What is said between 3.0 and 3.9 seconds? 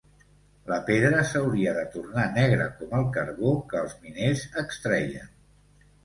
carbó que